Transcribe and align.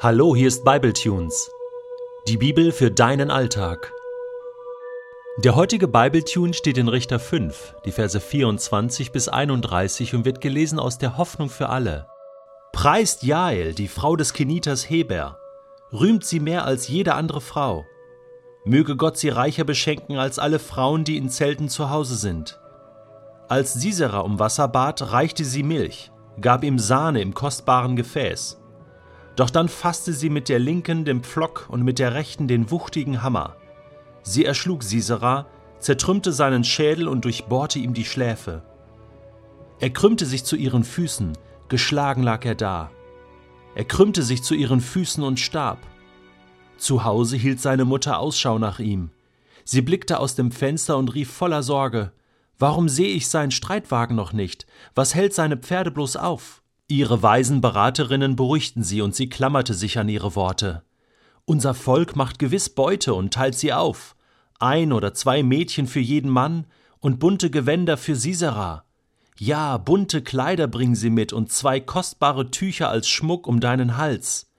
Hallo, 0.00 0.36
hier 0.36 0.46
ist 0.46 0.64
Bibletunes. 0.64 1.50
Die 2.28 2.36
Bibel 2.36 2.70
für 2.70 2.88
deinen 2.88 3.32
Alltag. 3.32 3.92
Der 5.38 5.56
heutige 5.56 5.88
Bibletune 5.88 6.54
steht 6.54 6.78
in 6.78 6.86
Richter 6.86 7.18
5, 7.18 7.74
die 7.84 7.90
Verse 7.90 8.20
24 8.20 9.10
bis 9.10 9.28
31 9.28 10.14
und 10.14 10.24
wird 10.24 10.40
gelesen 10.40 10.78
aus 10.78 10.98
der 10.98 11.16
Hoffnung 11.16 11.48
für 11.48 11.68
alle. 11.68 12.06
Preist 12.72 13.24
Jael, 13.24 13.74
die 13.74 13.88
Frau 13.88 14.14
des 14.14 14.34
Keniters 14.34 14.88
Heber. 14.88 15.36
Rühmt 15.92 16.24
sie 16.24 16.38
mehr 16.38 16.64
als 16.64 16.86
jede 16.86 17.14
andere 17.14 17.40
Frau. 17.40 17.84
Möge 18.64 18.94
Gott 18.94 19.16
sie 19.16 19.30
reicher 19.30 19.64
beschenken 19.64 20.16
als 20.16 20.38
alle 20.38 20.60
Frauen, 20.60 21.02
die 21.02 21.16
in 21.16 21.28
Zelten 21.28 21.68
zu 21.68 21.90
Hause 21.90 22.14
sind. 22.14 22.60
Als 23.48 23.74
Sisera 23.74 24.20
um 24.20 24.38
Wasser 24.38 24.68
bat, 24.68 25.10
reichte 25.10 25.44
sie 25.44 25.64
Milch, 25.64 26.12
gab 26.40 26.62
ihm 26.62 26.78
Sahne 26.78 27.20
im 27.20 27.34
kostbaren 27.34 27.96
Gefäß. 27.96 28.57
Doch 29.38 29.50
dann 29.50 29.68
fasste 29.68 30.12
sie 30.12 30.30
mit 30.30 30.48
der 30.48 30.58
linken 30.58 31.04
den 31.04 31.22
Pflock 31.22 31.66
und 31.68 31.84
mit 31.84 32.00
der 32.00 32.12
rechten 32.12 32.48
den 32.48 32.72
wuchtigen 32.72 33.22
Hammer. 33.22 33.54
Sie 34.24 34.44
erschlug 34.44 34.82
Sisera, 34.82 35.46
zertrümmte 35.78 36.32
seinen 36.32 36.64
Schädel 36.64 37.06
und 37.06 37.24
durchbohrte 37.24 37.78
ihm 37.78 37.94
die 37.94 38.04
Schläfe. 38.04 38.64
Er 39.78 39.90
krümmte 39.90 40.26
sich 40.26 40.42
zu 40.42 40.56
ihren 40.56 40.82
Füßen, 40.82 41.38
geschlagen 41.68 42.24
lag 42.24 42.44
er 42.44 42.56
da. 42.56 42.90
Er 43.76 43.84
krümmte 43.84 44.24
sich 44.24 44.42
zu 44.42 44.56
ihren 44.56 44.80
Füßen 44.80 45.22
und 45.22 45.38
starb. 45.38 45.78
Zu 46.76 47.04
Hause 47.04 47.36
hielt 47.36 47.60
seine 47.60 47.84
Mutter 47.84 48.18
Ausschau 48.18 48.58
nach 48.58 48.80
ihm. 48.80 49.10
Sie 49.62 49.82
blickte 49.82 50.18
aus 50.18 50.34
dem 50.34 50.50
Fenster 50.50 50.96
und 50.96 51.14
rief 51.14 51.30
voller 51.30 51.62
Sorge 51.62 52.10
Warum 52.58 52.88
sehe 52.88 53.14
ich 53.14 53.28
seinen 53.28 53.52
Streitwagen 53.52 54.16
noch 54.16 54.32
nicht? 54.32 54.66
Was 54.96 55.14
hält 55.14 55.32
seine 55.32 55.56
Pferde 55.56 55.92
bloß 55.92 56.16
auf? 56.16 56.60
Ihre 56.90 57.22
weisen 57.22 57.60
Beraterinnen 57.60 58.34
beruhigten 58.34 58.82
sie 58.82 59.02
und 59.02 59.14
sie 59.14 59.28
klammerte 59.28 59.74
sich 59.74 59.98
an 59.98 60.08
ihre 60.08 60.34
Worte. 60.34 60.82
Unser 61.44 61.74
Volk 61.74 62.16
macht 62.16 62.38
gewiss 62.38 62.70
Beute 62.70 63.12
und 63.12 63.34
teilt 63.34 63.56
sie 63.56 63.74
auf. 63.74 64.16
Ein 64.58 64.94
oder 64.94 65.12
zwei 65.12 65.42
Mädchen 65.42 65.86
für 65.86 66.00
jeden 66.00 66.30
Mann 66.30 66.66
und 67.00 67.18
bunte 67.18 67.50
Gewänder 67.50 67.98
für 67.98 68.16
Sisera. 68.16 68.84
Ja, 69.38 69.76
bunte 69.76 70.22
Kleider 70.22 70.66
bringen 70.66 70.94
sie 70.94 71.10
mit 71.10 71.34
und 71.34 71.52
zwei 71.52 71.78
kostbare 71.78 72.50
Tücher 72.50 72.88
als 72.88 73.06
Schmuck 73.06 73.46
um 73.46 73.60
deinen 73.60 73.98
Hals. 73.98 74.50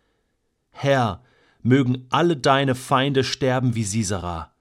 Herr, 0.69 1.23
mögen 1.61 2.05
alle 2.11 2.37
deine 2.37 2.75
Feinde 2.75 3.23
sterben 3.23 3.73
wie 3.75 3.83
Sisera. 3.83 4.53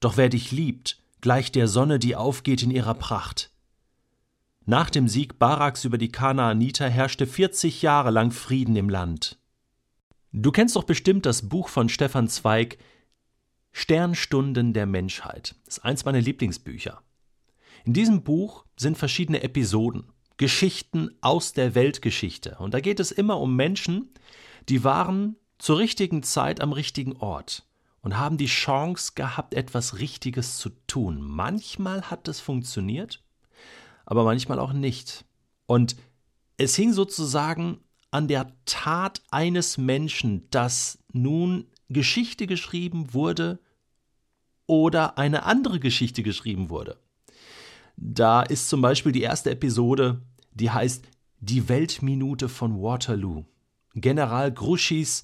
Doch 0.00 0.16
wer 0.16 0.30
dich 0.30 0.52
liebt, 0.52 0.98
gleicht 1.20 1.54
der 1.54 1.68
Sonne, 1.68 1.98
die 1.98 2.16
aufgeht 2.16 2.62
in 2.62 2.70
ihrer 2.70 2.94
Pracht. 2.94 3.50
Nach 4.70 4.88
dem 4.88 5.08
Sieg 5.08 5.40
Baraks 5.40 5.84
über 5.84 5.98
die 5.98 6.12
Kanaaniter 6.12 6.88
herrschte 6.88 7.26
40 7.26 7.82
Jahre 7.82 8.12
lang 8.12 8.30
Frieden 8.30 8.76
im 8.76 8.88
Land. 8.88 9.36
Du 10.30 10.52
kennst 10.52 10.76
doch 10.76 10.84
bestimmt 10.84 11.26
das 11.26 11.48
Buch 11.48 11.68
von 11.68 11.88
Stefan 11.88 12.28
Zweig 12.28 12.78
Sternstunden 13.72 14.72
der 14.72 14.86
Menschheit. 14.86 15.56
Das 15.64 15.78
ist 15.78 15.84
eins 15.84 16.04
meiner 16.04 16.20
Lieblingsbücher. 16.20 17.02
In 17.84 17.94
diesem 17.94 18.22
Buch 18.22 18.64
sind 18.76 18.96
verschiedene 18.96 19.42
Episoden, 19.42 20.12
Geschichten 20.36 21.10
aus 21.20 21.52
der 21.52 21.74
Weltgeschichte. 21.74 22.58
Und 22.60 22.72
da 22.72 22.78
geht 22.78 23.00
es 23.00 23.10
immer 23.10 23.40
um 23.40 23.56
Menschen, 23.56 24.14
die 24.68 24.84
waren 24.84 25.34
zur 25.58 25.78
richtigen 25.80 26.22
Zeit 26.22 26.60
am 26.60 26.72
richtigen 26.72 27.16
Ort 27.16 27.66
und 28.02 28.18
haben 28.18 28.36
die 28.38 28.46
Chance 28.46 29.14
gehabt, 29.16 29.54
etwas 29.54 29.98
Richtiges 29.98 30.58
zu 30.58 30.70
tun. 30.86 31.20
Manchmal 31.20 32.02
hat 32.02 32.28
es 32.28 32.38
funktioniert 32.38 33.20
aber 34.10 34.24
manchmal 34.24 34.58
auch 34.58 34.72
nicht. 34.72 35.24
Und 35.66 35.94
es 36.56 36.74
hing 36.74 36.92
sozusagen 36.92 37.78
an 38.10 38.26
der 38.26 38.52
Tat 38.64 39.22
eines 39.30 39.78
Menschen, 39.78 40.50
dass 40.50 40.98
nun 41.12 41.68
Geschichte 41.88 42.48
geschrieben 42.48 43.14
wurde 43.14 43.60
oder 44.66 45.16
eine 45.16 45.44
andere 45.44 45.78
Geschichte 45.78 46.24
geschrieben 46.24 46.70
wurde. 46.70 46.98
Da 47.96 48.42
ist 48.42 48.68
zum 48.68 48.82
Beispiel 48.82 49.12
die 49.12 49.22
erste 49.22 49.52
Episode, 49.52 50.20
die 50.50 50.70
heißt 50.70 51.04
Die 51.38 51.68
Weltminute 51.68 52.48
von 52.48 52.82
Waterloo. 52.82 53.44
General 53.94 54.52
Gruschis, 54.52 55.22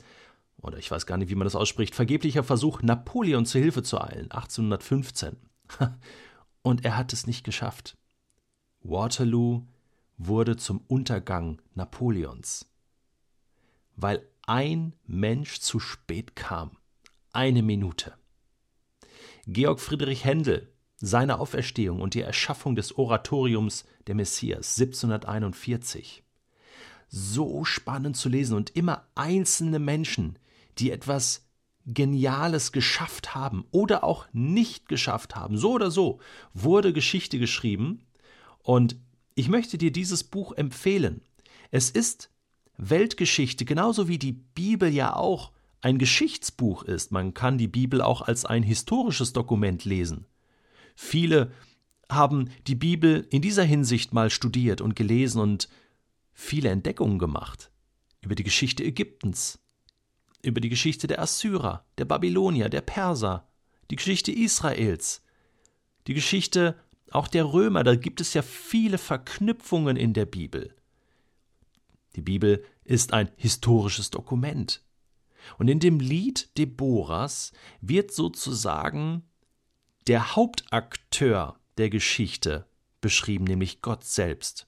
oder 0.63 0.79
ich 0.79 0.93
weiß 0.93 1.07
gar 1.07 1.19
nicht, 1.19 1.29
wie 1.29 1.35
man 1.35 1.47
das 1.47 1.57
ausspricht, 1.57 1.97
vergeblicher 1.97 2.45
Versuch, 2.45 2.83
Napoleon 2.83 3.47
zu 3.47 3.59
Hilfe 3.59 3.83
zu 3.83 4.01
eilen, 4.01 4.31
1815. 4.31 5.37
Und 6.63 6.85
er 6.85 6.97
hat 6.97 7.13
es 7.13 7.27
nicht 7.27 7.43
geschafft. 7.43 7.97
Waterloo 8.89 9.63
wurde 10.17 10.57
zum 10.57 10.81
Untergang 10.87 11.61
Napoleons, 11.75 12.67
weil 13.97 14.27
ein 14.47 14.95
Mensch 15.07 15.59
zu 15.59 15.81
spät 15.81 16.37
kam. 16.37 16.77
Eine 17.33 17.63
Minute. 17.63 18.15
Georg 19.47 19.81
Friedrich 19.81 20.25
Händel, 20.25 20.73
seine 20.99 21.41
Auferstehung 21.41 22.01
und 22.01 22.15
die 22.15 22.21
Erschaffung 22.21 22.77
des 22.77 22.97
Oratoriums 22.97 23.85
der 24.07 24.15
Messias 24.15 24.79
1741. 24.79 26.23
So 27.09 27.65
spannend 27.65 28.17
zu 28.17 28.29
lesen 28.29 28.57
und 28.57 28.71
immer 28.71 29.07
einzelne 29.15 29.79
Menschen, 29.79 30.39
die 30.79 30.91
etwas 30.93 31.45
Geniales 31.87 32.73
geschafft 32.73 33.35
haben 33.35 33.65
oder 33.71 34.05
auch 34.05 34.27
nicht 34.33 34.89
geschafft 34.89 35.37
haben, 35.37 35.57
so 35.59 35.73
oder 35.73 35.91
so, 35.91 36.21
wurde 36.55 36.93
Geschichte 36.93 37.39
geschrieben 37.39 38.07
und 38.67 38.97
ich 39.37 39.49
möchte 39.49 39.79
dir 39.79 39.93
dieses 39.93 40.25
Buch 40.25 40.51
empfehlen. 40.51 41.21
Es 41.71 41.89
ist 41.89 42.31
Weltgeschichte, 42.77 43.65
genauso 43.65 44.09
wie 44.09 44.19
die 44.19 44.33
Bibel 44.33 44.93
ja 44.93 45.15
auch 45.15 45.53
ein 45.83 45.99
Geschichtsbuch 45.99 46.83
ist. 46.83 47.13
Man 47.13 47.33
kann 47.33 47.59
die 47.59 47.69
Bibel 47.69 48.03
auch 48.03 48.23
als 48.23 48.45
ein 48.45 48.65
historisches 48.65 49.33
Dokument 49.33 49.85
lesen. 49.85 50.27
Viele 50.97 51.53
haben 52.11 52.51
die 52.67 52.75
Bibel 52.75 53.29
in 53.31 53.41
dieser 53.41 53.63
Hinsicht 53.63 54.13
mal 54.13 54.31
studiert 54.31 54.81
und 54.81 54.97
gelesen 54.97 55.41
und 55.41 55.69
viele 56.33 56.71
Entdeckungen 56.71 57.21
gemacht 57.21 57.71
über 58.21 58.35
die 58.35 58.45
Geschichte 58.45 58.83
Ägyptens, 58.83 59.61
über 60.43 60.61
die 60.61 60.71
Geschichte 60.71 61.07
der 61.07 61.23
Assyrer, 61.23 61.85
der 61.99 62.05
Babylonier, 62.05 62.69
der 62.69 62.81
Perser, 62.81 63.47
die 63.93 63.97
Geschichte 63.97 64.33
Israels, 64.33 65.23
die 66.09 66.15
Geschichte 66.15 66.75
auch 67.11 67.29
der 67.29 67.45
Römer, 67.45 67.85
da 67.85 67.95
gibt 67.95 68.21
es 68.21 68.35
ja 68.35 68.43
viele 68.43 68.99
Verknüpfungen 68.99 69.97
in 69.97 70.13
der 70.13 70.27
Bibel. 70.27 70.75
Die 72.17 72.23
Bibel 72.23 72.65
ist 72.85 73.13
ein 73.13 73.31
historisches 73.37 74.11
Dokument. 74.11 74.83
Und 75.59 75.69
in 75.69 75.81
dem 75.81 76.01
Lied 76.01 76.57
Deborahs 76.59 77.53
wird 77.81 78.13
sozusagen 78.13 79.23
der 80.07 80.35
Hauptakteur 80.35 81.59
der 81.79 81.91
Geschichte 81.91 82.67
beschrieben, 83.01 83.45
nämlich 83.45 83.83
Gott 83.83 84.05
selbst. 84.05 84.67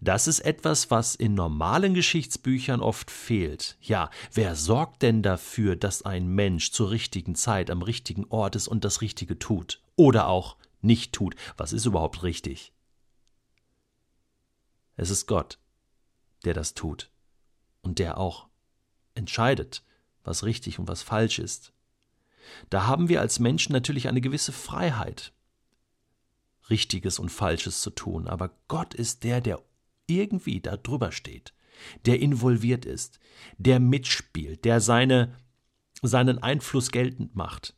Das 0.00 0.28
ist 0.28 0.40
etwas, 0.40 0.90
was 0.90 1.14
in 1.16 1.34
normalen 1.34 1.94
Geschichtsbüchern 1.94 2.80
oft 2.80 3.10
fehlt. 3.10 3.76
Ja, 3.80 4.10
wer 4.32 4.54
sorgt 4.54 5.02
denn 5.02 5.22
dafür, 5.22 5.74
dass 5.74 6.02
ein 6.02 6.28
Mensch 6.28 6.70
zur 6.70 6.90
richtigen 6.90 7.34
Zeit 7.34 7.70
am 7.70 7.82
richtigen 7.82 8.24
Ort 8.28 8.54
ist 8.54 8.68
und 8.68 8.84
das 8.84 9.00
Richtige 9.00 9.38
tut? 9.38 9.82
Oder 9.96 10.28
auch 10.28 10.56
nicht 10.84 11.12
tut. 11.12 11.34
Was 11.56 11.72
ist 11.72 11.86
überhaupt 11.86 12.22
richtig? 12.22 12.72
Es 14.96 15.10
ist 15.10 15.26
Gott, 15.26 15.58
der 16.44 16.54
das 16.54 16.74
tut 16.74 17.10
und 17.82 17.98
der 17.98 18.18
auch 18.18 18.46
entscheidet, 19.14 19.82
was 20.22 20.44
richtig 20.44 20.78
und 20.78 20.88
was 20.88 21.02
falsch 21.02 21.38
ist. 21.38 21.72
Da 22.70 22.86
haben 22.86 23.08
wir 23.08 23.20
als 23.20 23.38
Menschen 23.38 23.72
natürlich 23.72 24.08
eine 24.08 24.20
gewisse 24.20 24.52
Freiheit, 24.52 25.32
Richtiges 26.70 27.18
und 27.18 27.30
Falsches 27.30 27.80
zu 27.80 27.90
tun, 27.90 28.28
aber 28.28 28.50
Gott 28.68 28.94
ist 28.94 29.24
der, 29.24 29.40
der 29.40 29.62
irgendwie 30.06 30.60
da 30.60 30.76
drüber 30.76 31.12
steht, 31.12 31.54
der 32.06 32.20
involviert 32.20 32.84
ist, 32.84 33.18
der 33.58 33.80
mitspielt, 33.80 34.64
der 34.64 34.80
seine, 34.80 35.36
seinen 36.02 36.38
Einfluss 36.38 36.90
geltend 36.90 37.34
macht 37.34 37.74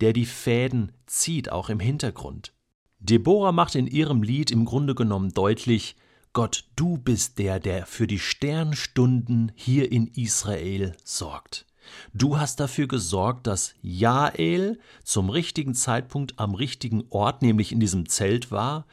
der 0.00 0.12
die 0.12 0.26
Fäden 0.26 0.92
zieht, 1.06 1.50
auch 1.50 1.68
im 1.68 1.80
Hintergrund. 1.80 2.52
Deborah 3.00 3.52
macht 3.52 3.74
in 3.74 3.86
ihrem 3.86 4.22
Lied 4.22 4.50
im 4.50 4.64
Grunde 4.64 4.94
genommen 4.94 5.32
deutlich, 5.32 5.96
Gott, 6.32 6.64
du 6.76 6.98
bist 6.98 7.38
der, 7.38 7.58
der 7.58 7.86
für 7.86 8.06
die 8.06 8.18
Sternstunden 8.18 9.52
hier 9.54 9.90
in 9.90 10.06
Israel 10.08 10.94
sorgt. 11.04 11.66
Du 12.12 12.38
hast 12.38 12.60
dafür 12.60 12.86
gesorgt, 12.86 13.46
dass 13.46 13.74
Jael 13.80 14.78
zum 15.04 15.30
richtigen 15.30 15.74
Zeitpunkt 15.74 16.38
am 16.38 16.54
richtigen 16.54 17.04
Ort, 17.08 17.40
nämlich 17.40 17.72
in 17.72 17.80
diesem 17.80 18.08
Zelt 18.08 18.50
war, 18.50 18.86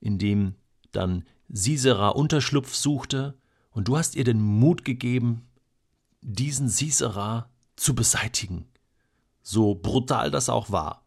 in 0.00 0.18
dem 0.18 0.54
dann 0.92 1.24
Sisera 1.48 2.10
Unterschlupf 2.10 2.74
suchte, 2.74 3.36
und 3.72 3.88
du 3.88 3.96
hast 3.96 4.16
ihr 4.16 4.24
den 4.24 4.40
Mut 4.40 4.84
gegeben, 4.84 5.48
diesen 6.22 6.68
Sisera 6.68 7.50
zu 7.76 7.94
beseitigen 7.94 8.69
so 9.50 9.74
brutal 9.74 10.30
das 10.30 10.48
auch 10.48 10.70
war. 10.70 11.04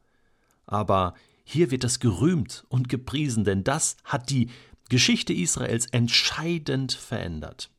Aber 0.65 1.13
hier 1.43 1.71
wird 1.71 1.83
das 1.83 1.99
gerühmt 1.99 2.65
und 2.69 2.89
gepriesen, 2.89 3.43
denn 3.43 3.63
das 3.63 3.97
hat 4.03 4.29
die 4.29 4.49
Geschichte 4.89 5.33
Israels 5.33 5.87
entscheidend 5.87 6.93
verändert. 6.93 7.69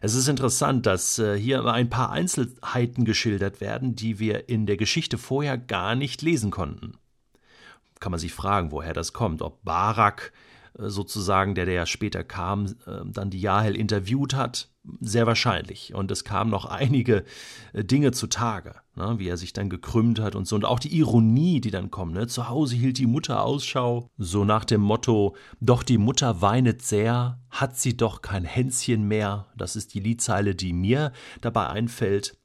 Es 0.00 0.14
ist 0.14 0.28
interessant, 0.28 0.84
dass 0.84 1.18
äh, 1.18 1.38
hier 1.38 1.64
ein 1.64 1.88
paar 1.88 2.10
Einzelheiten 2.10 3.06
geschildert 3.06 3.62
werden, 3.62 3.94
die 3.96 4.18
wir 4.18 4.50
in 4.50 4.66
der 4.66 4.76
Geschichte 4.76 5.16
vorher 5.16 5.56
gar 5.56 5.94
nicht 5.94 6.20
lesen 6.20 6.50
konnten. 6.50 6.98
Kann 8.00 8.10
man 8.10 8.20
sich 8.20 8.34
fragen, 8.34 8.70
woher 8.70 8.92
das 8.92 9.14
kommt, 9.14 9.40
ob 9.40 9.64
Barak 9.64 10.32
sozusagen, 10.76 11.54
der, 11.54 11.66
der 11.66 11.74
ja 11.74 11.86
später 11.86 12.24
kam, 12.24 12.66
äh, 12.86 13.00
dann 13.04 13.30
die 13.30 13.40
Jahel 13.40 13.76
interviewt 13.76 14.34
hat, 14.34 14.68
sehr 15.00 15.26
wahrscheinlich. 15.26 15.94
Und 15.94 16.10
es 16.10 16.24
kamen 16.24 16.50
noch 16.50 16.66
einige 16.66 17.24
äh, 17.72 17.84
Dinge 17.84 18.12
zutage, 18.12 18.74
ne, 18.96 19.14
wie 19.18 19.28
er 19.28 19.36
sich 19.36 19.52
dann 19.52 19.70
gekrümmt 19.70 20.20
hat 20.20 20.34
und 20.34 20.46
so. 20.46 20.56
Und 20.56 20.64
auch 20.64 20.78
die 20.78 20.96
Ironie, 20.96 21.60
die 21.60 21.70
dann 21.70 21.90
kommt. 21.90 22.14
Ne? 22.14 22.26
Zu 22.26 22.48
Hause 22.48 22.76
hielt 22.76 22.98
die 22.98 23.06
Mutter 23.06 23.42
Ausschau, 23.42 24.10
so 24.18 24.44
nach 24.44 24.64
dem 24.64 24.80
Motto: 24.80 25.36
Doch 25.60 25.82
die 25.82 25.98
Mutter 25.98 26.40
weinet 26.42 26.82
sehr, 26.82 27.40
hat 27.50 27.78
sie 27.78 27.96
doch 27.96 28.20
kein 28.22 28.44
Hänschen 28.44 29.06
mehr. 29.08 29.46
Das 29.56 29.76
ist 29.76 29.94
die 29.94 30.00
Liedzeile, 30.00 30.54
die 30.54 30.72
mir 30.72 31.12
dabei 31.40 31.68
einfällt. 31.68 32.36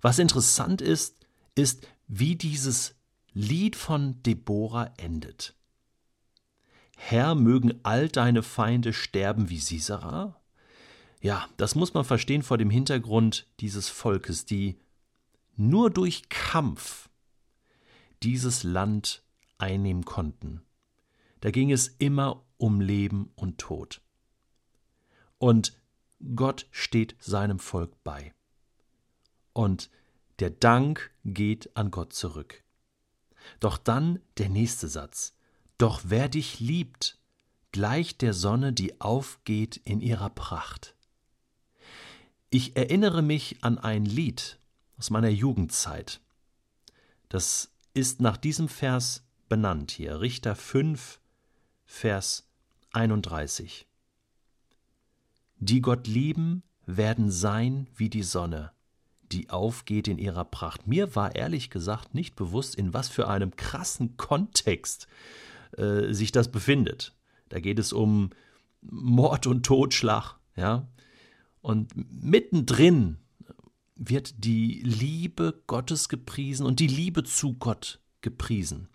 Was 0.00 0.18
interessant 0.18 0.80
ist, 0.80 1.16
ist, 1.54 1.86
wie 2.08 2.36
dieses 2.36 2.94
Lied 3.32 3.76
von 3.76 4.22
Deborah 4.22 4.92
endet. 4.96 5.55
Herr, 6.96 7.34
mögen 7.34 7.78
all 7.84 8.08
deine 8.08 8.42
Feinde 8.42 8.92
sterben 8.92 9.48
wie 9.48 9.60
Sisera? 9.60 10.40
Ja, 11.20 11.48
das 11.56 11.74
muss 11.74 11.94
man 11.94 12.04
verstehen 12.04 12.42
vor 12.42 12.58
dem 12.58 12.70
Hintergrund 12.70 13.46
dieses 13.60 13.88
Volkes, 13.88 14.44
die 14.44 14.76
nur 15.56 15.90
durch 15.90 16.28
Kampf 16.28 17.08
dieses 18.22 18.64
Land 18.64 19.22
einnehmen 19.58 20.04
konnten. 20.04 20.62
Da 21.40 21.50
ging 21.50 21.70
es 21.70 21.88
immer 21.98 22.44
um 22.56 22.80
Leben 22.80 23.30
und 23.36 23.58
Tod. 23.58 24.00
Und 25.38 25.78
Gott 26.34 26.66
steht 26.70 27.14
seinem 27.20 27.58
Volk 27.58 27.92
bei. 28.02 28.34
Und 29.52 29.90
der 30.38 30.50
Dank 30.50 31.10
geht 31.24 31.76
an 31.76 31.90
Gott 31.90 32.14
zurück. 32.14 32.64
Doch 33.60 33.78
dann 33.78 34.20
der 34.38 34.48
nächste 34.48 34.88
Satz. 34.88 35.35
Doch 35.78 36.02
wer 36.04 36.28
dich 36.28 36.60
liebt, 36.60 37.18
gleicht 37.72 38.22
der 38.22 38.32
Sonne, 38.32 38.72
die 38.72 39.00
aufgeht 39.00 39.76
in 39.76 40.00
ihrer 40.00 40.30
Pracht. 40.30 40.94
Ich 42.48 42.76
erinnere 42.76 43.22
mich 43.22 43.62
an 43.62 43.78
ein 43.78 44.06
Lied 44.06 44.58
aus 44.98 45.10
meiner 45.10 45.28
Jugendzeit. 45.28 46.20
Das 47.28 47.70
ist 47.92 48.20
nach 48.20 48.36
diesem 48.36 48.68
Vers 48.68 49.24
benannt 49.48 49.90
hier, 49.90 50.20
Richter 50.20 50.56
5, 50.56 51.20
Vers 51.84 52.48
31. 52.92 53.86
Die 55.58 55.80
Gott 55.80 56.06
lieben, 56.06 56.62
werden 56.86 57.30
sein 57.30 57.88
wie 57.96 58.08
die 58.08 58.22
Sonne, 58.22 58.72
die 59.32 59.50
aufgeht 59.50 60.08
in 60.08 60.18
ihrer 60.18 60.44
Pracht. 60.44 60.86
Mir 60.86 61.16
war 61.16 61.34
ehrlich 61.34 61.68
gesagt 61.68 62.14
nicht 62.14 62.36
bewusst, 62.36 62.76
in 62.76 62.94
was 62.94 63.08
für 63.08 63.28
einem 63.28 63.56
krassen 63.56 64.16
Kontext 64.16 65.08
äh, 65.76 66.12
sich 66.12 66.32
das 66.32 66.50
befindet. 66.50 67.14
Da 67.48 67.60
geht 67.60 67.78
es 67.78 67.92
um 67.92 68.30
Mord 68.82 69.46
und 69.46 69.64
Totschlag, 69.64 70.36
ja. 70.56 70.88
Und 71.60 71.92
mittendrin 71.96 73.18
wird 73.96 74.44
die 74.44 74.80
Liebe 74.84 75.62
Gottes 75.66 76.08
gepriesen 76.08 76.66
und 76.66 76.80
die 76.80 76.86
Liebe 76.86 77.24
zu 77.24 77.54
Gott 77.54 78.00
gepriesen. 78.20 78.88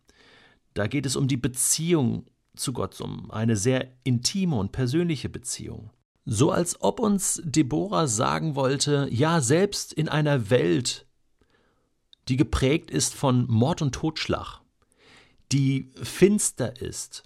Da 0.74 0.88
geht 0.88 1.06
es 1.06 1.16
um 1.16 1.28
die 1.28 1.38
Beziehung 1.38 2.26
zu 2.56 2.72
Gott, 2.74 3.00
um 3.02 3.30
eine 3.32 3.58
sehr 3.58 3.92
intime 4.04 4.56
und 4.56 4.72
persönliche 4.72 5.30
Beziehung. 5.30 5.90
So 6.26 6.52
als 6.52 6.82
ob 6.82 7.00
uns 7.00 7.42
Deborah 7.44 8.08
sagen 8.08 8.56
wollte, 8.56 9.08
ja, 9.12 9.42
selbst 9.42 9.92
in 9.92 10.08
einer 10.08 10.50
Welt, 10.50 11.08
die 12.28 12.38
geprägt 12.38 12.92
ist 12.92 13.16
von 13.16 13.48
Mord 13.50 13.82
und 13.82 13.94
Totschlag, 13.96 14.61
die 15.52 15.92
finster 16.02 16.82
ist, 16.82 17.24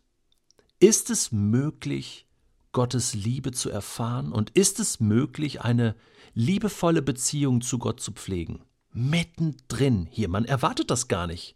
ist 0.80 1.10
es 1.10 1.32
möglich, 1.32 2.28
Gottes 2.72 3.14
Liebe 3.14 3.52
zu 3.52 3.70
erfahren 3.70 4.34
und 4.34 4.50
ist 4.52 4.80
es 4.80 5.00
möglich, 5.00 5.62
eine 5.62 5.96
liebevolle 6.34 7.02
Beziehung 7.02 7.62
zu 7.62 7.80
Gott 7.80 8.02
zu 8.02 8.12
pflegen? 8.12 8.64
Mittendrin 8.92 10.08
hier, 10.12 10.28
man 10.28 10.46
erwartet 10.46 10.92
das 10.92 11.08
gar 11.08 11.28
nicht. 11.28 11.56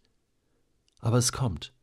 Aber 1.00 1.18
es 1.18 1.32
kommt. 1.32 1.74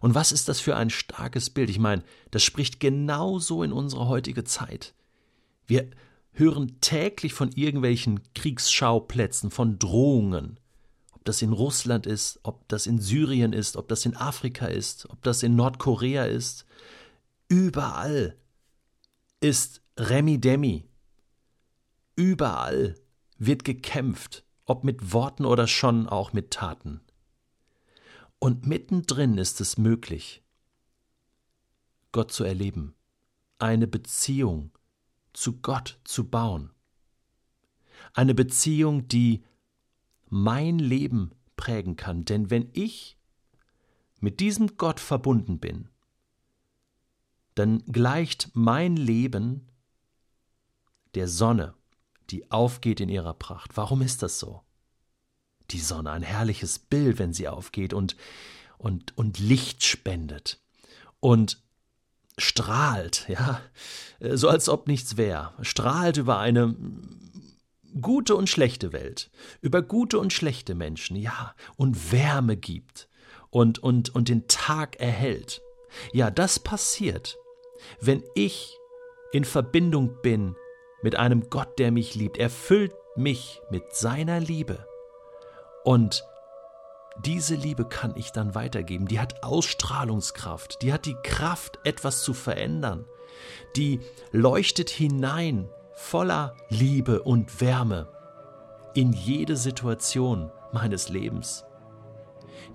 Und 0.00 0.14
was 0.14 0.32
ist 0.32 0.48
das 0.48 0.60
für 0.60 0.76
ein 0.76 0.90
starkes 0.90 1.50
Bild? 1.50 1.70
Ich 1.70 1.78
meine, 1.78 2.04
das 2.30 2.42
spricht 2.42 2.78
genauso 2.78 3.62
in 3.62 3.72
unsere 3.72 4.06
heutige 4.06 4.44
Zeit. 4.44 4.94
Wir 5.66 5.90
hören 6.32 6.80
täglich 6.80 7.34
von 7.34 7.50
irgendwelchen 7.52 8.20
Kriegsschauplätzen, 8.34 9.50
von 9.50 9.78
Drohungen, 9.78 10.60
das 11.28 11.42
in 11.42 11.52
Russland 11.52 12.06
ist, 12.06 12.40
ob 12.42 12.66
das 12.68 12.86
in 12.86 12.98
Syrien 12.98 13.52
ist, 13.52 13.76
ob 13.76 13.88
das 13.88 14.06
in 14.06 14.16
Afrika 14.16 14.66
ist, 14.66 15.08
ob 15.10 15.22
das 15.22 15.42
in 15.42 15.56
Nordkorea 15.56 16.24
ist. 16.24 16.64
Überall 17.48 18.36
ist 19.40 19.82
Remi 19.98 20.40
Demi. 20.40 20.88
Überall 22.16 22.96
wird 23.36 23.64
gekämpft, 23.64 24.44
ob 24.64 24.84
mit 24.84 25.12
Worten 25.12 25.44
oder 25.44 25.66
schon 25.66 26.08
auch 26.08 26.32
mit 26.32 26.50
Taten. 26.50 27.00
Und 28.38 28.66
mittendrin 28.66 29.38
ist 29.38 29.60
es 29.60 29.78
möglich, 29.78 30.42
Gott 32.12 32.32
zu 32.32 32.44
erleben, 32.44 32.94
eine 33.58 33.86
Beziehung 33.86 34.70
zu 35.32 35.60
Gott 35.60 35.98
zu 36.04 36.28
bauen. 36.28 36.70
Eine 38.14 38.34
Beziehung, 38.34 39.08
die 39.08 39.44
mein 40.30 40.78
Leben 40.78 41.32
prägen 41.56 41.96
kann. 41.96 42.24
Denn 42.24 42.50
wenn 42.50 42.70
ich 42.72 43.18
mit 44.20 44.40
diesem 44.40 44.76
Gott 44.76 45.00
verbunden 45.00 45.58
bin, 45.58 45.88
dann 47.54 47.84
gleicht 47.86 48.50
mein 48.54 48.96
Leben 48.96 49.68
der 51.14 51.28
Sonne, 51.28 51.74
die 52.30 52.50
aufgeht 52.50 53.00
in 53.00 53.08
ihrer 53.08 53.34
Pracht. 53.34 53.76
Warum 53.76 54.02
ist 54.02 54.22
das 54.22 54.38
so? 54.38 54.62
Die 55.70 55.80
Sonne, 55.80 56.12
ein 56.12 56.22
herrliches 56.22 56.78
Bild, 56.78 57.18
wenn 57.18 57.32
sie 57.32 57.48
aufgeht 57.48 57.92
und, 57.92 58.16
und, 58.78 59.16
und 59.18 59.38
Licht 59.38 59.84
spendet 59.84 60.60
und 61.20 61.60
strahlt, 62.38 63.28
ja, 63.28 63.60
so 64.20 64.48
als 64.48 64.68
ob 64.68 64.86
nichts 64.86 65.16
wäre, 65.16 65.52
strahlt 65.62 66.16
über 66.16 66.38
eine 66.38 66.76
gute 68.00 68.36
und 68.36 68.48
schlechte 68.48 68.92
Welt, 68.92 69.30
über 69.60 69.82
gute 69.82 70.18
und 70.18 70.32
schlechte 70.32 70.74
Menschen, 70.74 71.16
ja, 71.16 71.54
und 71.76 72.12
Wärme 72.12 72.56
gibt 72.56 73.08
und, 73.50 73.78
und, 73.78 74.14
und 74.14 74.28
den 74.28 74.48
Tag 74.48 75.00
erhält. 75.00 75.62
Ja, 76.12 76.30
das 76.30 76.58
passiert, 76.58 77.38
wenn 78.00 78.22
ich 78.34 78.76
in 79.32 79.44
Verbindung 79.44 80.20
bin 80.22 80.54
mit 81.02 81.16
einem 81.16 81.48
Gott, 81.50 81.78
der 81.78 81.92
mich 81.92 82.14
liebt. 82.14 82.38
Er 82.38 82.50
füllt 82.50 82.92
mich 83.16 83.60
mit 83.70 83.94
seiner 83.94 84.40
Liebe. 84.40 84.86
Und 85.84 86.24
diese 87.24 87.54
Liebe 87.54 87.88
kann 87.88 88.14
ich 88.16 88.30
dann 88.30 88.54
weitergeben. 88.54 89.06
Die 89.06 89.20
hat 89.20 89.42
Ausstrahlungskraft. 89.42 90.82
Die 90.82 90.92
hat 90.92 91.06
die 91.06 91.16
Kraft, 91.22 91.78
etwas 91.84 92.22
zu 92.22 92.34
verändern. 92.34 93.06
Die 93.76 94.00
leuchtet 94.32 94.90
hinein 94.90 95.68
voller 95.98 96.54
Liebe 96.70 97.22
und 97.24 97.60
Wärme 97.60 98.06
in 98.94 99.12
jede 99.12 99.56
Situation 99.56 100.50
meines 100.72 101.08
Lebens. 101.08 101.64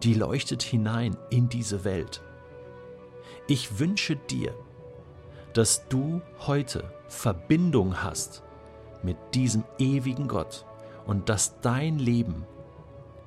Die 0.03 0.13
leuchtet 0.13 0.61
hinein 0.61 1.15
in 1.29 1.47
diese 1.47 1.85
Welt. 1.85 2.21
Ich 3.47 3.79
wünsche 3.79 4.17
dir, 4.17 4.53
dass 5.53 5.87
du 5.87 6.21
heute 6.45 6.83
Verbindung 7.07 8.03
hast 8.03 8.43
mit 9.03 9.17
diesem 9.33 9.63
ewigen 9.79 10.27
Gott 10.27 10.65
und 11.07 11.29
dass 11.29 11.61
dein 11.61 11.99
Leben 11.99 12.45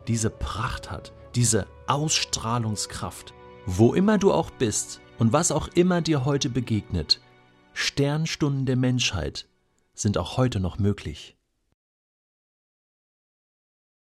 diese 0.07 0.31
Pracht 0.31 0.91
hat, 0.91 1.15
diese 1.35 1.67
Ausstrahlungskraft. 1.87 3.33
Wo 3.65 3.95
immer 3.95 4.19
du 4.19 4.31
auch 4.31 4.51
bist 4.51 5.01
und 5.19 5.33
was 5.33 5.51
auch 5.51 5.69
immer 5.69 6.03
dir 6.03 6.27
heute 6.27 6.51
begegnet, 6.51 7.21
Sternstunden 7.73 8.67
der 8.67 8.77
Menschheit 8.77 9.49
sind 9.97 10.19
auch 10.19 10.37
heute 10.37 10.61
noch 10.61 10.79
möglich. 10.79 11.36